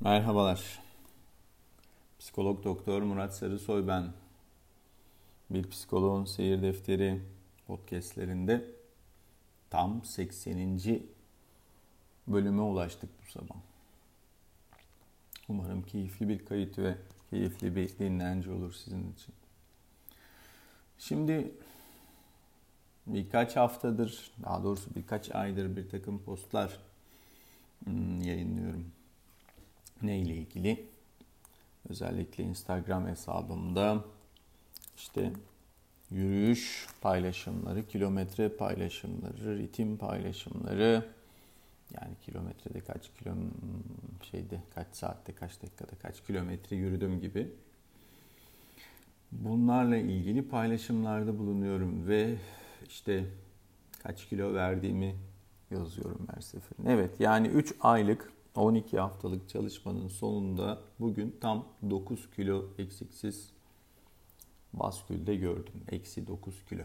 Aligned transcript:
Merhabalar. 0.00 0.82
Psikolog 2.18 2.64
Doktor 2.64 3.02
Murat 3.02 3.36
Sarısoy 3.36 3.86
ben. 3.86 4.12
Bir 5.50 5.70
Psikoloğun 5.70 6.24
Seyir 6.24 6.62
Defteri 6.62 7.22
podcastlerinde 7.66 8.64
tam 9.70 10.04
80. 10.04 10.80
bölüme 12.26 12.62
ulaştık 12.62 13.10
bu 13.22 13.30
sabah. 13.30 13.56
Umarım 15.48 15.82
keyifli 15.82 16.28
bir 16.28 16.44
kayıt 16.44 16.78
ve 16.78 16.94
keyifli 17.30 17.76
bir 17.76 17.98
dinlence 17.98 18.52
olur 18.52 18.72
sizin 18.72 19.12
için. 19.12 19.34
Şimdi 20.98 21.52
birkaç 23.06 23.56
haftadır, 23.56 24.30
daha 24.42 24.62
doğrusu 24.62 24.94
birkaç 24.94 25.34
aydır 25.34 25.76
bir 25.76 25.88
takım 25.88 26.18
postlar 26.18 26.78
hmm, 27.84 28.20
yayınlıyorum 28.20 28.97
ne 30.02 30.18
ile 30.18 30.34
ilgili? 30.34 30.86
Özellikle 31.88 32.44
Instagram 32.44 33.06
hesabımda 33.06 34.04
işte 34.96 35.32
yürüyüş 36.10 36.86
paylaşımları, 37.00 37.88
kilometre 37.88 38.48
paylaşımları, 38.48 39.58
ritim 39.58 39.96
paylaşımları 39.96 41.04
yani 41.94 42.14
kilometrede 42.24 42.80
kaç 42.80 43.10
kilo 43.18 43.34
şeyde 44.30 44.62
kaç 44.74 44.86
saatte 44.92 45.34
kaç 45.34 45.62
dakikada 45.62 45.98
kaç 46.02 46.24
kilometre 46.24 46.76
yürüdüm 46.76 47.20
gibi 47.20 47.52
bunlarla 49.32 49.96
ilgili 49.96 50.48
paylaşımlarda 50.48 51.38
bulunuyorum 51.38 52.08
ve 52.08 52.34
işte 52.88 53.24
kaç 54.02 54.28
kilo 54.28 54.54
verdiğimi 54.54 55.16
yazıyorum 55.70 56.26
her 56.34 56.40
seferinde. 56.40 56.92
Evet 56.92 57.20
yani 57.20 57.48
3 57.48 57.74
aylık 57.80 58.32
12 58.58 58.98
haftalık 58.98 59.48
çalışmanın 59.48 60.08
sonunda 60.08 60.78
bugün 61.00 61.36
tam 61.40 61.64
9 61.90 62.30
kilo 62.30 62.64
eksiksiz 62.78 63.50
baskülde 64.72 65.36
gördüm. 65.36 65.84
Eksi 65.88 66.26
9 66.26 66.64
kilo. 66.68 66.82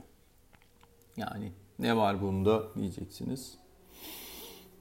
Yani 1.18 1.52
ne 1.80 1.98
var 1.98 2.22
bunda 2.22 2.76
diyeceksiniz. 2.76 3.58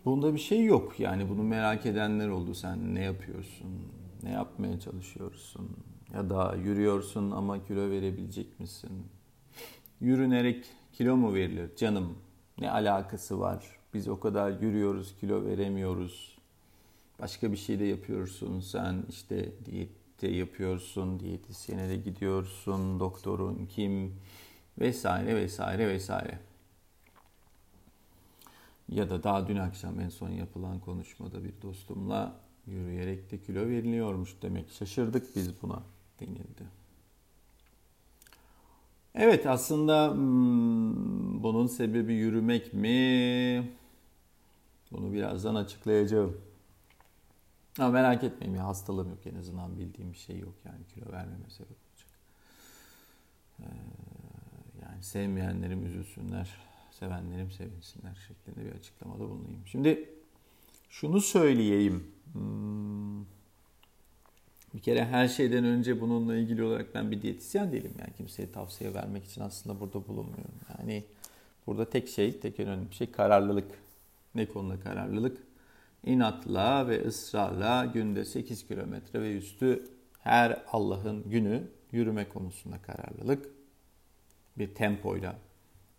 Bunda 0.05 0.35
bir 0.35 0.39
şey 0.39 0.65
yok. 0.65 1.01
Yani 1.01 1.29
bunu 1.29 1.43
merak 1.43 1.87
edenler 1.87 2.29
oldu. 2.29 2.55
Sen 2.55 2.95
ne 2.95 3.03
yapıyorsun? 3.03 3.69
Ne 4.23 4.31
yapmaya 4.31 4.81
çalışıyorsun? 4.81 5.77
Ya 6.15 6.31
da 6.31 6.55
yürüyorsun 6.57 7.31
ama 7.31 7.65
kilo 7.65 7.91
verebilecek 7.91 8.61
misin? 8.61 9.07
Yürünerek 10.01 10.67
kilo 10.93 11.17
mu 11.17 11.35
verilir? 11.35 11.77
Canım 11.77 12.19
ne 12.59 12.71
alakası 12.71 13.41
var? 13.41 13.65
Biz 13.95 14.09
o 14.09 14.21
kadar 14.21 14.61
yürüyoruz, 14.61 15.17
kilo 15.21 15.45
veremiyoruz 15.47 16.42
Başka 17.23 17.53
bir 17.53 17.57
şey 17.57 17.81
de 17.81 17.85
yapıyorsun 17.85 18.61
sen 18.61 19.05
işte 19.09 19.53
diyette 19.65 20.29
yapıyorsun, 20.29 21.21
diyetisyene 21.21 21.89
de 21.89 21.97
gidiyorsun, 21.97 23.01
doktorun 23.01 23.67
kim 23.67 24.15
vesaire 24.81 25.37
vesaire 25.37 25.89
vesaire. 25.89 26.39
Ya 28.89 29.11
da 29.11 29.23
daha 29.23 29.49
dün 29.49 29.57
akşam 29.57 30.01
en 30.01 30.09
son 30.09 30.29
yapılan 30.29 30.81
konuşmada 30.81 31.45
bir 31.45 31.53
dostumla 31.63 32.41
yürüyerek 32.67 33.31
de 33.31 33.39
kilo 33.39 33.69
veriliyormuş 33.69 34.37
demek. 34.43 34.71
Şaşırdık 34.71 35.37
biz 35.37 35.63
buna 35.63 35.83
denildi. 36.21 36.65
Evet 39.15 39.47
aslında 39.47 40.13
hmm, 40.13 41.43
bunun 41.43 41.67
sebebi 41.67 42.15
yürümek 42.15 42.75
mi? 42.75 43.73
Bunu 44.93 45.13
birazdan 45.13 45.55
açıklayacağım. 45.55 46.52
Ama 47.79 47.91
merak 47.91 48.25
etmeyin 48.25 48.55
ya 48.55 48.67
hastalığım 48.67 49.11
yok 49.11 49.27
en 49.27 49.35
azından 49.35 49.79
bildiğim 49.79 50.13
bir 50.13 50.19
şey 50.19 50.39
yok 50.39 50.55
yani 50.65 50.87
kilo 50.95 51.13
vermeme 51.13 51.51
sebep 51.51 51.77
olacak. 51.91 52.11
Ee, 53.61 53.65
yani 54.83 55.03
sevmeyenlerim 55.03 55.87
üzülsünler, 55.87 56.51
sevenlerim 56.91 57.51
sevinsinler 57.51 58.15
şeklinde 58.29 58.67
bir 58.67 58.79
açıklamada 58.79 59.21
bulunayım. 59.21 59.63
Şimdi 59.67 60.09
şunu 60.91 61.21
söyleyeyim. 61.21 62.07
Hmm, 62.33 63.23
bir 64.75 64.81
kere 64.83 65.05
her 65.05 65.29
şeyden 65.29 65.65
önce 65.65 66.01
bununla 66.01 66.37
ilgili 66.37 66.63
olarak 66.63 66.95
ben 66.95 67.11
bir 67.11 67.23
diyetisyen 67.23 67.73
değilim. 67.73 67.93
Yani 68.01 68.11
kimseye 68.17 68.53
tavsiye 68.53 68.95
vermek 68.95 69.25
için 69.25 69.41
aslında 69.41 69.81
burada 69.81 70.09
bulunmuyorum. 70.09 70.55
Yani 70.79 71.05
burada 71.67 71.91
tek 71.91 72.09
şey, 72.09 72.41
tek 72.41 72.61
önemli 72.61 72.95
şey 72.95 73.11
kararlılık. 73.11 73.71
Ne 74.35 74.47
konuda 74.47 74.81
kararlılık? 74.81 75.52
İnatla 76.05 76.89
ve 76.89 77.07
ısrarla 77.07 77.85
günde 77.85 78.25
8 78.25 78.67
kilometre 78.67 79.21
ve 79.21 79.37
üstü 79.37 79.85
her 80.19 80.63
Allah'ın 80.73 81.31
günü 81.31 81.71
yürüme 81.93 82.29
konusunda 82.29 82.83
kararlılık. 82.83 83.47
Bir 84.59 84.75
tempoyla 84.75 85.39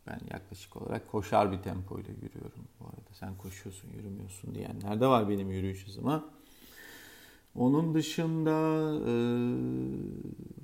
ben 0.07 0.19
yaklaşık 0.31 0.75
olarak 0.75 1.11
koşar 1.11 1.51
bir 1.51 1.61
tempoyla 1.61 2.13
yürüyorum 2.13 2.67
bu 2.79 2.85
arada. 2.85 3.13
Sen 3.13 3.37
koşuyorsun, 3.37 3.89
yürümüyorsun 3.89 4.55
diyenler 4.55 5.01
de 5.01 5.07
var 5.07 5.29
benim 5.29 5.51
yürüyüş 5.51 5.87
hızıma. 5.87 6.29
Onun 7.55 7.93
dışında 7.93 8.51
e, 9.07 9.13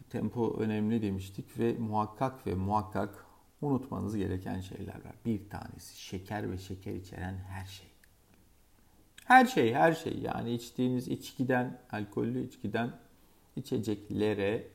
tempo 0.09 0.57
önemli 0.59 1.01
demiştik 1.01 1.59
ve 1.59 1.73
muhakkak 1.73 2.47
ve 2.47 2.55
muhakkak 2.55 3.25
unutmanız 3.61 4.15
gereken 4.15 4.59
şeyler 4.59 5.05
var. 5.05 5.15
Bir 5.25 5.49
tanesi 5.49 6.01
şeker 6.01 6.51
ve 6.51 6.57
şeker 6.57 6.93
içeren 6.93 7.37
her 7.37 7.65
şey. 7.65 7.87
Her 9.29 9.45
şey, 9.45 9.73
her 9.73 9.93
şey 9.93 10.19
yani 10.19 10.53
içtiğiniz 10.53 11.07
içkiden, 11.07 11.81
alkollü 11.91 12.47
içkiden 12.47 12.91
içeceklere 13.55 14.67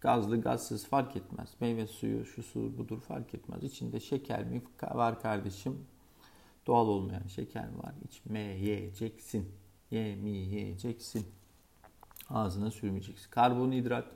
gazlı, 0.00 0.40
gazsız 0.40 0.86
fark 0.86 1.16
etmez. 1.16 1.54
Meyve 1.60 1.86
suyu, 1.86 2.24
şu 2.26 2.42
su, 2.42 2.78
budur 2.78 3.00
fark 3.00 3.34
etmez. 3.34 3.64
İçinde 3.64 4.00
şeker 4.00 4.44
mi 4.44 4.62
var 4.82 5.22
kardeşim? 5.22 5.86
Doğal 6.66 6.88
olmayan 6.88 7.26
şeker 7.26 7.74
var? 7.74 7.94
İçmeyeceksin. 8.08 9.52
Yemeyeceksin. 9.90 11.26
Ağzına 12.28 12.70
sürmeyeceksin. 12.70 13.30
Karbonhidrat 13.30 14.08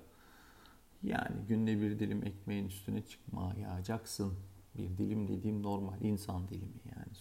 yani 1.02 1.36
günde 1.48 1.80
bir 1.80 1.98
dilim 1.98 2.26
ekmeğin 2.26 2.66
üstüne 2.66 3.02
çıkmayacaksın. 3.02 4.34
Bir 4.74 4.98
dilim 4.98 5.28
dediğim 5.28 5.62
normal 5.62 6.00
insan 6.00 6.48
dilimi 6.48 6.80
yani. 6.96 7.14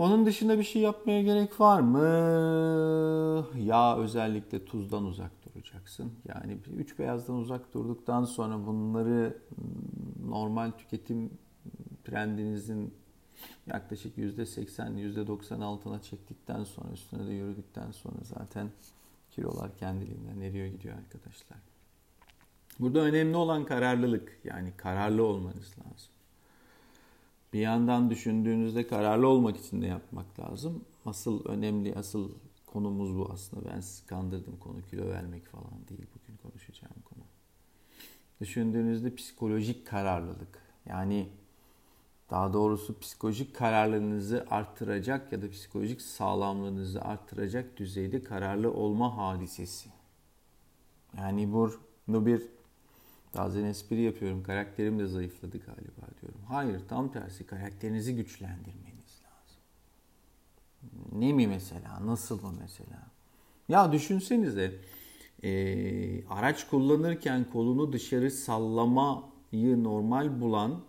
Onun 0.00 0.26
dışında 0.26 0.58
bir 0.58 0.62
şey 0.62 0.82
yapmaya 0.82 1.22
gerek 1.22 1.60
var 1.60 1.80
mı? 1.80 1.98
Ya 3.58 3.96
özellikle 3.96 4.64
tuzdan 4.64 5.04
uzak 5.04 5.30
duracaksın. 5.44 6.12
Yani 6.28 6.58
üç 6.76 6.98
beyazdan 6.98 7.36
uzak 7.36 7.74
durduktan 7.74 8.24
sonra 8.24 8.66
bunları 8.66 9.38
hmm, 9.54 10.30
normal 10.30 10.70
tüketim 10.70 11.30
trendinizin 12.04 12.94
yaklaşık 13.66 14.18
%80, 14.18 15.14
%90 15.14 15.64
altına 15.64 16.02
çektikten 16.02 16.64
sonra 16.64 16.92
üstüne 16.92 17.26
de 17.26 17.32
yürüdükten 17.32 17.90
sonra 17.90 18.18
zaten 18.22 18.70
kilolar 19.30 19.76
kendiliğinden 19.76 20.40
eriyor 20.40 20.66
gidiyor 20.66 20.98
arkadaşlar. 20.98 21.58
Burada 22.78 23.00
önemli 23.00 23.36
olan 23.36 23.64
kararlılık. 23.64 24.40
Yani 24.44 24.72
kararlı 24.76 25.24
olmanız 25.24 25.74
lazım 25.78 26.12
bir 27.52 27.60
yandan 27.60 28.10
düşündüğünüzde 28.10 28.86
kararlı 28.86 29.28
olmak 29.28 29.56
için 29.56 29.82
de 29.82 29.86
yapmak 29.86 30.40
lazım. 30.40 30.84
Asıl 31.06 31.44
önemli, 31.44 31.94
asıl 31.94 32.32
konumuz 32.66 33.16
bu 33.16 33.30
aslında. 33.32 33.70
Ben 33.74 33.80
sizi 33.80 34.06
kandırdım 34.06 34.56
konu 34.60 34.82
kilo 34.82 35.08
vermek 35.08 35.46
falan 35.46 35.88
değil 35.88 36.06
bugün 36.14 36.36
konuşacağım 36.36 37.02
konu. 37.04 37.24
Düşündüğünüzde 38.40 39.14
psikolojik 39.14 39.86
kararlılık. 39.86 40.58
Yani 40.86 41.28
daha 42.30 42.52
doğrusu 42.52 42.98
psikolojik 42.98 43.56
kararlılığınızı 43.56 44.46
arttıracak 44.50 45.32
ya 45.32 45.42
da 45.42 45.50
psikolojik 45.50 46.02
sağlamlığınızı 46.02 47.02
arttıracak 47.02 47.76
düzeyde 47.76 48.22
kararlı 48.22 48.72
olma 48.72 49.16
hadisesi. 49.16 49.90
Yani 51.18 51.52
bunu 51.52 52.26
bir 52.26 52.42
Bazen 53.34 53.64
espri 53.64 54.00
yapıyorum. 54.00 54.42
Karakterim 54.42 54.98
de 54.98 55.06
zayıfladı 55.06 55.58
galiba 55.58 56.20
diyorum. 56.22 56.40
Hayır 56.48 56.80
tam 56.88 57.12
tersi 57.12 57.46
karakterinizi 57.46 58.16
güçlendirmeniz 58.16 59.20
lazım. 59.24 59.62
Ne 61.12 61.32
mi 61.32 61.46
mesela? 61.46 62.06
Nasıl 62.06 62.42
mı 62.42 62.54
mesela? 62.60 63.06
Ya 63.68 63.92
düşünsenize 63.92 64.72
e, 65.42 66.26
araç 66.26 66.68
kullanırken 66.68 67.50
kolunu 67.52 67.92
dışarı 67.92 68.30
sallamayı 68.30 69.84
normal 69.84 70.40
bulan 70.40 70.80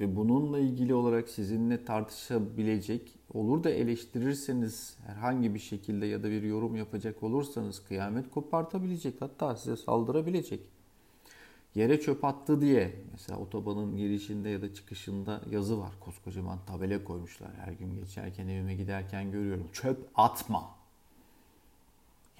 ve 0.00 0.16
bununla 0.16 0.58
ilgili 0.58 0.94
olarak 0.94 1.28
sizinle 1.28 1.84
tartışabilecek 1.84 3.12
olur 3.32 3.64
da 3.64 3.70
eleştirirseniz 3.70 4.96
herhangi 5.06 5.54
bir 5.54 5.58
şekilde 5.58 6.06
ya 6.06 6.22
da 6.22 6.30
bir 6.30 6.42
yorum 6.42 6.76
yapacak 6.76 7.22
olursanız 7.22 7.84
kıyamet 7.84 8.30
kopartabilecek 8.30 9.20
hatta 9.20 9.56
size 9.56 9.76
saldırabilecek 9.76 10.60
yere 11.74 12.00
çöp 12.00 12.24
attı 12.24 12.60
diye 12.60 12.94
mesela 13.12 13.38
otobanın 13.38 13.96
girişinde 13.96 14.48
ya 14.48 14.62
da 14.62 14.74
çıkışında 14.74 15.40
yazı 15.50 15.80
var. 15.80 15.92
Koskocaman 16.00 16.58
tabela 16.66 17.04
koymuşlar. 17.04 17.50
Her 17.64 17.72
gün 17.72 17.94
geçerken 17.94 18.48
evime 18.48 18.74
giderken 18.74 19.30
görüyorum. 19.30 19.68
Çöp 19.72 20.08
atma. 20.14 20.70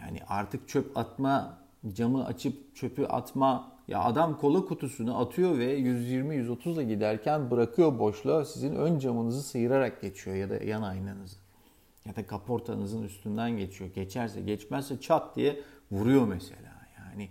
Yani 0.01 0.19
artık 0.29 0.69
çöp 0.69 0.99
atma, 0.99 1.59
camı 1.93 2.27
açıp 2.27 2.77
çöpü 2.77 3.05
atma. 3.05 3.75
Ya 3.89 4.05
adam 4.05 4.39
kola 4.39 4.65
kutusunu 4.65 5.21
atıyor 5.21 5.59
ve 5.59 5.81
120-130 5.81 6.73
ile 6.73 6.85
giderken 6.85 7.51
bırakıyor 7.51 7.99
boşluğa. 7.99 8.45
Sizin 8.45 8.75
ön 8.75 8.99
camınızı 8.99 9.43
sıyırarak 9.43 10.03
geçiyor 10.03 10.37
ya 10.37 10.51
da 10.51 10.57
yan 10.57 10.83
aynanızı. 10.83 11.37
Ya 12.07 12.17
da 12.17 12.27
kaportanızın 12.27 13.03
üstünden 13.03 13.51
geçiyor. 13.51 13.91
Geçerse 13.95 14.41
geçmezse 14.41 15.01
çat 15.01 15.37
diye 15.37 15.61
vuruyor 15.91 16.27
mesela. 16.29 16.73
Yani 16.99 17.29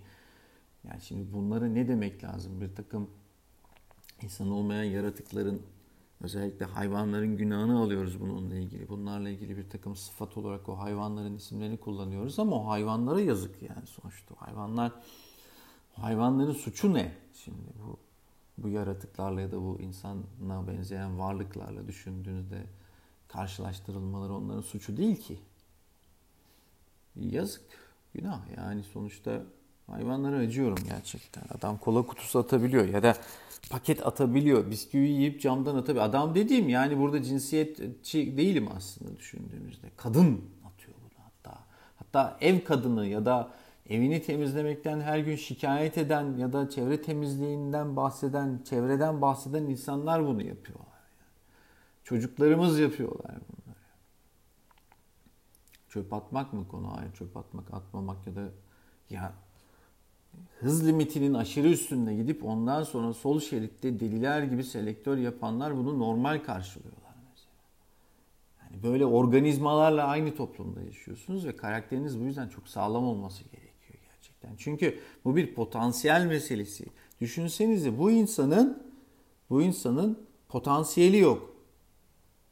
yani 0.84 1.02
şimdi 1.02 1.34
bunları 1.34 1.76
ne 1.76 1.88
demek 1.88 2.24
lazım? 2.24 2.62
Bir 2.62 2.76
takım 2.76 3.10
insan 4.22 4.52
olmayan 4.52 4.84
yaratıkların 4.84 5.62
özellikle 6.22 6.66
hayvanların 6.66 7.38
günahını 7.38 7.80
alıyoruz 7.80 8.20
bununla 8.22 8.56
ilgili. 8.56 8.90
Bunlarla 8.90 9.30
ilgili 9.30 9.58
bir 9.58 9.70
takım 9.70 9.96
sıfat 9.96 10.38
olarak 10.38 10.70
o 10.70 10.80
hayvanların 10.80 11.36
isimlerini 11.36 11.78
kullanıyoruz 11.78 12.40
ama 12.40 12.56
o 12.56 12.68
hayvanlara 12.68 13.22
yazık 13.22 13.62
yani 13.62 13.88
sonuçta. 13.88 14.36
Hayvanlar 14.38 14.92
hayvanların 15.94 16.54
suçu 16.54 16.94
ne? 16.94 17.12
Şimdi 17.34 17.70
bu 17.80 17.98
bu 18.58 18.70
yaratıklarla 18.70 19.42
ya 19.42 19.52
da 19.52 19.62
bu 19.62 19.80
insana 19.82 20.68
benzeyen 20.68 21.20
varlıklarla 21.20 21.88
düşündüğünüzde 21.88 22.64
karşılaştırılmaları 23.28 24.34
onların 24.34 24.62
suçu 24.62 24.98
değil 24.98 25.16
ki. 25.16 25.40
Yazık, 27.16 27.62
günah 28.14 28.58
yani 28.58 28.84
sonuçta 28.84 29.44
hayvanlara 29.88 30.38
acıyorum 30.38 30.78
gerçekten. 30.90 31.44
Adam 31.58 31.78
kola 31.78 32.06
kutusu 32.06 32.40
atabiliyor 32.40 32.88
ya 32.88 33.04
da 33.04 33.16
paket 33.70 34.08
atabiliyor. 34.08 34.72
Bisküvi 34.72 35.10
yiyip 35.10 35.42
camdan 35.42 35.76
atabiliyor. 35.76 36.06
Adam 36.06 36.36
dediğim 36.36 36.70
yani 36.70 37.00
burada 37.00 37.24
cinsiyetçi 37.24 38.38
değilim 38.38 38.70
aslında 38.78 39.18
düşündüğümüzde. 39.18 39.88
Kadın 39.98 40.42
atıyor 40.66 40.98
bunu 41.02 41.24
hatta. 41.26 41.60
Hatta 41.96 42.38
ev 42.42 42.64
kadını 42.64 43.08
ya 43.08 43.26
da 43.26 43.52
evini 43.90 44.22
temizlemekten 44.22 45.02
her 45.02 45.20
gün 45.20 45.36
şikayet 45.36 45.98
eden 45.98 46.38
ya 46.38 46.54
da 46.54 46.70
çevre 46.70 47.02
temizliğinden 47.02 47.96
bahseden, 47.96 48.62
çevreden 48.70 49.22
bahseden 49.22 49.64
insanlar 49.64 50.26
bunu 50.26 50.44
yapıyorlar. 50.44 50.88
Çocuklarımız 52.04 52.80
yapıyorlar 52.80 53.32
bunları. 53.32 53.80
Çöp 55.90 56.14
atmak 56.14 56.54
mı 56.54 56.68
konu? 56.68 56.98
Hayır 56.98 57.14
çöp 57.14 57.38
atmak, 57.38 57.74
atmamak 57.74 58.28
ya 58.28 58.36
da 58.36 58.50
ya 59.10 59.34
hız 60.60 60.88
limitinin 60.88 61.34
aşırı 61.34 61.68
üstünde 61.68 62.16
gidip 62.16 62.46
ondan 62.46 62.84
sonra 62.84 63.14
sol 63.14 63.40
şeritte 63.40 64.00
deliler 64.00 64.44
gibi 64.44 64.64
selektör 64.64 65.18
yapanlar 65.18 65.78
bunu 65.78 66.00
normal 66.00 66.44
karşılıyorlar 66.44 67.16
mesela. 67.32 67.54
Yani 68.64 68.84
böyle 68.84 69.06
organizmalarla 69.06 70.04
aynı 70.04 70.36
toplumda 70.36 70.82
yaşıyorsunuz 70.82 71.46
ve 71.46 71.56
karakteriniz 71.56 72.20
bu 72.20 72.24
yüzden 72.24 72.50
çok 72.50 72.68
sağlam 72.68 73.04
olması 73.04 73.44
gerekiyor 73.44 74.00
gerçekten. 74.12 74.56
Çünkü 74.58 75.00
bu 75.26 75.36
bir 75.36 75.54
potansiyel 75.54 76.26
meselesi. 76.26 76.86
Düşünsenize 77.22 77.98
bu 77.98 78.12
insanın 78.12 78.84
bu 79.50 79.62
insanın 79.62 80.20
potansiyeli 80.50 81.18
yok. 81.18 81.53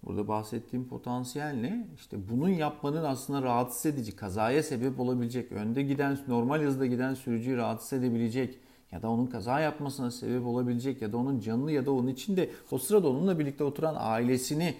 Burada 0.05 0.27
bahsettiğim 0.27 0.87
potansiyel 0.87 1.53
ne? 1.53 1.87
İşte 1.95 2.17
bunun 2.29 2.49
yapmanın 2.49 3.03
aslında 3.03 3.41
rahatsız 3.41 3.85
edici, 3.85 4.15
kazaya 4.15 4.63
sebep 4.63 4.99
olabilecek, 4.99 5.51
önde 5.51 5.83
giden, 5.83 6.17
normal 6.27 6.61
hızda 6.61 6.85
giden 6.85 7.13
sürücüyü 7.13 7.57
rahatsız 7.57 7.93
edebilecek 7.93 8.59
ya 8.91 9.01
da 9.01 9.09
onun 9.09 9.25
kaza 9.25 9.59
yapmasına 9.59 10.11
sebep 10.11 10.45
olabilecek 10.45 11.01
ya 11.01 11.11
da 11.11 11.17
onun 11.17 11.39
canını 11.39 11.71
ya 11.71 11.85
da 11.85 11.91
onun 11.91 12.07
içinde 12.07 12.49
o 12.71 12.77
sırada 12.77 13.09
onunla 13.09 13.39
birlikte 13.39 13.63
oturan 13.63 13.95
ailesini 13.99 14.75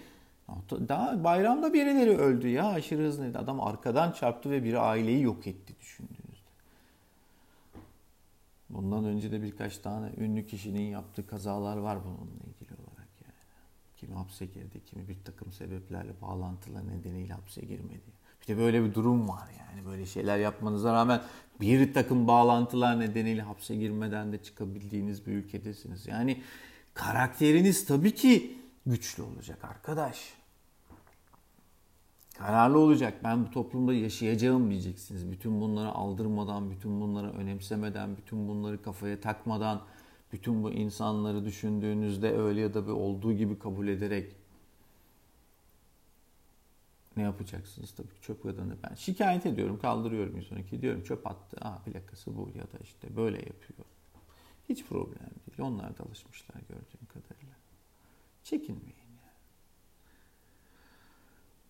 daha 0.88 1.24
bayramda 1.24 1.72
birileri 1.72 2.18
öldü 2.18 2.48
ya 2.48 2.66
aşırı 2.66 3.02
hızlıydı. 3.02 3.38
Adam 3.38 3.60
arkadan 3.60 4.12
çarptı 4.12 4.50
ve 4.50 4.64
bir 4.64 4.90
aileyi 4.90 5.22
yok 5.22 5.46
etti 5.46 5.74
düşündüğünüzde. 5.80 6.50
Bundan 8.70 9.04
önce 9.04 9.32
de 9.32 9.42
birkaç 9.42 9.78
tane 9.78 10.10
ünlü 10.18 10.46
kişinin 10.46 10.90
yaptığı 10.90 11.26
kazalar 11.26 11.76
var 11.76 11.98
bununla 12.04 12.34
ilgili 12.34 12.51
kimi 14.02 14.14
hapse 14.14 14.46
girdi, 14.46 14.80
kimi 14.86 15.08
bir 15.08 15.16
takım 15.24 15.52
sebeplerle 15.52 16.12
bağlantılar 16.22 16.88
nedeniyle 16.88 17.32
hapse 17.32 17.60
girmedi. 17.60 18.12
İşte 18.40 18.58
böyle 18.58 18.84
bir 18.84 18.94
durum 18.94 19.28
var 19.28 19.48
yani 19.58 19.86
böyle 19.86 20.06
şeyler 20.06 20.38
yapmanıza 20.38 20.92
rağmen 20.92 21.22
bir 21.60 21.94
takım 21.94 22.26
bağlantılar 22.28 23.00
nedeniyle 23.00 23.42
hapse 23.42 23.76
girmeden 23.76 24.32
de 24.32 24.42
çıkabildiğiniz 24.42 25.26
bir 25.26 25.32
ülkedesiniz. 25.32 26.06
Yani 26.06 26.42
karakteriniz 26.94 27.86
tabii 27.86 28.14
ki 28.14 28.58
güçlü 28.86 29.22
olacak 29.22 29.64
arkadaş. 29.64 30.34
Kararlı 32.38 32.78
olacak. 32.78 33.14
Ben 33.24 33.46
bu 33.46 33.50
toplumda 33.50 33.94
yaşayacağım 33.94 34.70
diyeceksiniz. 34.70 35.30
Bütün 35.30 35.60
bunları 35.60 35.88
aldırmadan, 35.88 36.70
bütün 36.70 37.00
bunları 37.00 37.32
önemsemeden, 37.32 38.16
bütün 38.16 38.48
bunları 38.48 38.82
kafaya 38.82 39.20
takmadan 39.20 39.82
bütün 40.32 40.62
bu 40.62 40.70
insanları 40.70 41.44
düşündüğünüzde 41.44 42.36
öyle 42.36 42.60
ya 42.60 42.74
da 42.74 42.86
bir 42.86 42.92
olduğu 42.92 43.32
gibi 43.32 43.58
kabul 43.58 43.88
ederek 43.88 44.36
ne 47.16 47.22
yapacaksınız? 47.22 47.92
Tabii 47.94 48.20
çöp 48.22 48.42
kadını 48.42 48.76
ben 48.82 48.94
şikayet 48.94 49.46
ediyorum 49.46 49.78
kaldırıyorum 49.78 50.36
112 50.36 50.82
diyorum 50.82 51.02
çöp 51.02 51.26
attı. 51.26 51.56
Ah 51.60 51.84
plakası 51.84 52.36
bu 52.36 52.50
ya 52.54 52.62
da 52.62 52.78
işte 52.82 53.16
böyle 53.16 53.36
yapıyor. 53.36 53.86
Hiç 54.68 54.84
problem 54.84 55.30
değil. 55.46 55.60
Onlar 55.60 55.98
da 55.98 56.04
alışmışlar 56.04 56.60
gördüğüm 56.68 57.06
kadarıyla. 57.08 57.54
Çekinmeyin 58.42 59.01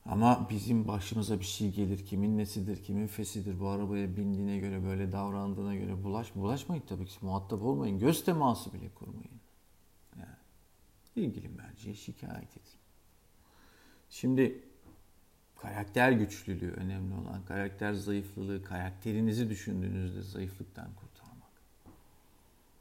ama 0.07 0.47
bizim 0.51 0.89
başımıza 0.89 1.41
bir 1.41 1.45
şey 1.45 1.73
gelir. 1.73 2.07
Kimin 2.07 2.39
nesidir, 2.39 2.85
kimin 2.85 3.07
fesidir. 3.07 3.61
Bu 3.61 3.69
arabaya 3.69 4.17
bindiğine 4.17 4.59
göre, 4.59 4.85
böyle 4.85 5.13
davrandığına 5.13 5.75
göre 5.75 6.05
bulaş, 6.05 6.35
bulaşmayın 6.35 6.83
tabii 6.89 7.07
ki. 7.07 7.17
Muhatap 7.23 7.63
olmayın. 7.63 7.99
Göz 7.99 8.25
teması 8.25 8.73
bile 8.73 8.89
kurmayın. 8.95 9.41
Yani, 10.17 10.37
ilgili 11.17 11.49
merciye 11.49 11.95
şikayet 11.95 12.57
edin. 12.57 12.79
Şimdi 14.11 14.63
karakter 15.57 16.13
güçlülüğü 16.13 16.73
önemli 16.73 17.15
olan. 17.15 17.45
Karakter 17.49 17.93
zayıflılığı, 17.93 18.63
karakterinizi 18.63 19.51
düşündüğünüzde 19.51 20.23
zayıflıktan 20.23 20.89
kurtarmak. 20.97 21.51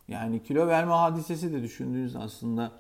Yani 0.08 0.44
kilo 0.44 0.68
verme 0.68 0.94
hadisesi 0.94 1.54
de 1.54 1.64
düşündüğünüz 1.64 2.16
aslında 2.16 2.72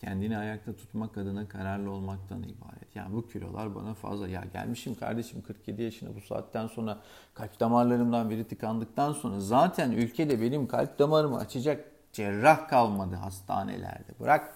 kendini 0.00 0.38
ayakta 0.38 0.76
tutmak 0.76 1.18
adına 1.18 1.48
kararlı 1.48 1.90
olmaktan 1.90 2.42
ibaret. 2.42 2.96
Yani 2.96 3.14
bu 3.14 3.28
kilolar 3.28 3.74
bana 3.74 3.94
fazla. 3.94 4.28
Ya 4.28 4.44
gelmişim 4.52 4.94
kardeşim 4.94 5.42
47 5.42 5.82
yaşına 5.82 6.14
bu 6.16 6.20
saatten 6.20 6.66
sonra 6.66 6.98
kalp 7.34 7.60
damarlarımdan 7.60 8.30
biri 8.30 8.48
tıkandıktan 8.48 9.12
sonra 9.12 9.40
zaten 9.40 9.90
ülkede 9.90 10.40
benim 10.40 10.66
kalp 10.66 10.98
damarımı 10.98 11.38
açacak 11.38 11.84
cerrah 12.12 12.68
kalmadı 12.68 13.14
hastanelerde. 13.16 14.12
Bırak 14.20 14.54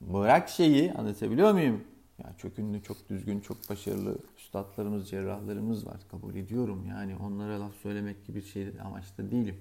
bırak 0.00 0.48
şeyi 0.48 0.92
anlatabiliyor 0.92 1.52
muyum? 1.52 1.84
Ya 2.18 2.32
çok 2.38 2.58
ünlü, 2.58 2.82
çok 2.82 3.08
düzgün, 3.08 3.40
çok 3.40 3.70
başarılı 3.70 4.18
üstadlarımız, 4.38 5.08
cerrahlarımız 5.08 5.86
var. 5.86 5.96
Kabul 6.10 6.34
ediyorum 6.34 6.86
yani 6.88 7.16
onlara 7.16 7.60
laf 7.60 7.74
söylemek 7.82 8.26
gibi 8.26 8.38
bir 8.38 8.46
şey 8.46 8.68
amaçta 8.84 9.30
değilim. 9.30 9.56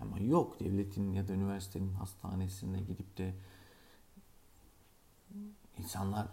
Ama 0.00 0.18
yok 0.18 0.60
devletin 0.60 1.12
ya 1.12 1.28
da 1.28 1.32
üniversitenin 1.32 1.92
hastanesine 1.92 2.80
gidip 2.80 3.18
de 3.18 3.32
insanlar 5.78 6.26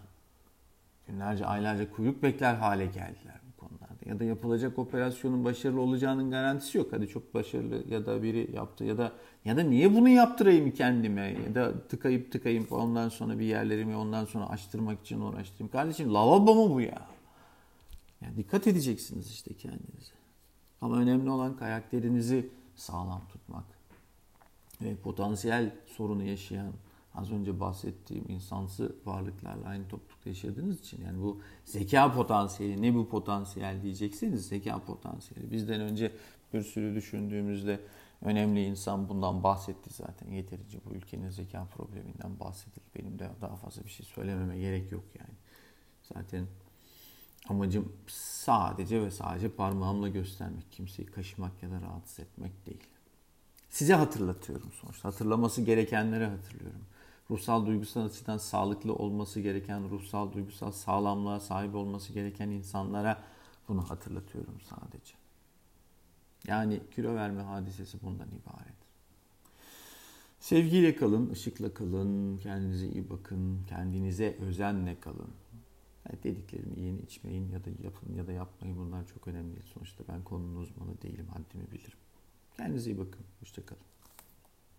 günlerce, 1.08 1.46
aylarca 1.46 1.92
kuyruk 1.92 2.24
bekler 2.24 2.56
hale 2.56 2.86
geldiler 2.86 3.40
bu 3.48 3.60
konularda. 3.60 4.10
Ya 4.10 4.20
da 4.20 4.24
yapılacak 4.24 4.80
operasyonun 4.80 5.46
başarılı 5.46 5.82
olacağının 5.82 6.32
garantisi 6.32 6.78
yok. 6.78 6.88
Hadi 6.92 7.08
çok 7.08 7.34
başarılı 7.34 7.84
ya 7.90 8.06
da 8.06 8.24
biri 8.24 8.50
yaptı 8.54 8.84
ya 8.84 8.98
da 8.98 9.12
ya 9.46 9.58
da 9.58 9.64
niye 9.64 9.96
bunu 9.96 10.10
yaptırayım 10.10 10.72
kendime 10.72 11.38
ya 11.48 11.56
da 11.56 11.88
tıkayıp 11.88 12.32
tıkayıp 12.32 12.72
ondan 12.72 13.10
sonra 13.10 13.40
bir 13.40 13.46
yerlerimi 13.46 13.96
ondan 13.96 14.26
sonra 14.26 14.50
açtırmak 14.50 15.02
için 15.02 15.22
uğraştırayım. 15.22 15.72
Kardeşim 15.72 16.14
lavabo 16.14 16.56
mu 16.56 16.76
bu 16.76 16.82
ya? 16.82 17.08
Yani 18.22 18.38
dikkat 18.38 18.68
edeceksiniz 18.68 19.32
işte 19.32 19.54
kendinize. 19.54 20.14
Ama 20.82 20.98
önemli 20.98 21.30
olan 21.30 21.58
karakterinizi 21.58 22.50
sağlam 22.76 23.22
tutmak. 23.32 23.64
Ve 24.82 24.96
potansiyel 24.96 25.76
sorunu 25.88 26.24
yaşayan 26.24 26.74
az 27.16 27.32
önce 27.32 27.60
bahsettiğim 27.60 28.26
insansı 28.30 28.96
varlıklarla 29.06 29.68
aynı 29.68 29.88
toplulukta 29.88 30.30
yaşadığınız 30.30 30.80
için 30.80 31.06
yani 31.06 31.22
bu 31.22 31.42
zeka 31.66 32.14
potansiyeli 32.14 32.82
ne 32.82 32.96
bu 32.96 33.10
potansiyel 33.10 33.82
diyeceksiniz 33.82 34.48
zeka 34.48 34.80
potansiyeli. 34.80 35.52
Bizden 35.52 35.82
önce 35.82 36.12
bir 36.54 36.62
sürü 36.62 36.96
düşündüğümüzde 36.96 37.80
önemli 38.22 38.66
insan 38.66 39.10
bundan 39.10 39.44
bahsetti 39.44 39.90
zaten. 39.94 40.32
Yeterince 40.32 40.80
bu 40.86 40.94
ülkenin 40.94 41.30
zeka 41.30 41.66
probleminden 41.66 42.40
bahsedildi. 42.40 42.86
Benim 42.96 43.20
de 43.20 43.30
daha 43.42 43.56
fazla 43.56 43.84
bir 43.84 43.90
şey 43.90 44.06
söylememe 44.06 44.58
gerek 44.58 44.92
yok 44.92 45.04
yani. 45.20 45.36
Zaten 46.14 46.48
amacım 47.50 47.94
sadece 48.08 49.02
ve 49.02 49.12
sadece 49.12 49.50
parmağımla 49.50 50.08
göstermek 50.08 50.72
kimseyi 50.72 51.06
kaşımak 51.06 51.64
ya 51.64 51.72
da 51.72 51.82
rahatsız 51.82 52.20
etmek 52.20 52.66
değil. 52.66 52.84
Size 53.70 53.94
hatırlatıyorum 53.94 54.72
sonuçta. 54.72 55.10
Hatırlaması 55.10 55.62
gerekenlere 55.62 56.28
hatırlıyorum. 56.28 56.82
Ruhsal 57.32 57.66
duygusal 57.66 58.06
açıdan 58.06 58.38
sağlıklı 58.38 58.96
olması 58.96 59.40
gereken, 59.40 59.90
ruhsal 59.90 60.34
duygusal 60.34 60.72
sağlamlığa 60.72 61.40
sahip 61.40 61.76
olması 61.76 62.14
gereken 62.14 62.50
insanlara 62.50 63.24
bunu 63.68 63.90
hatırlatıyorum 63.90 64.62
sadece. 64.62 65.14
Yani 66.48 66.80
kilo 66.96 67.16
verme 67.16 67.42
hadisesi 67.42 68.02
bundan 68.02 68.28
ibaret. 68.28 68.82
Sevgiyle 70.40 70.96
kalın, 70.96 71.30
ışıkla 71.30 71.74
kalın, 71.74 72.38
kendinize 72.38 72.88
iyi 72.88 73.10
bakın, 73.10 73.64
kendinize 73.70 74.38
özenle 74.42 75.00
kalın. 75.00 75.32
Yani 76.10 76.24
dediklerimi 76.24 76.80
yiyin, 76.80 77.02
içmeyin 77.02 77.50
ya 77.50 77.66
da 77.66 77.70
yapın 77.84 78.14
ya 78.14 78.28
da 78.28 78.32
yapmayın 78.32 78.78
bunlar 78.78 79.08
çok 79.08 79.28
önemli. 79.28 79.60
Sonuçta 79.74 80.04
ben 80.08 80.24
konunun 80.24 80.56
uzmanı 80.56 81.02
değilim, 81.02 81.28
haddimi 81.28 81.72
bilirim. 81.72 81.98
Kendinize 82.58 82.92
iyi 82.92 82.98
bakın, 82.98 83.26
hoşçakalın. 83.40 83.91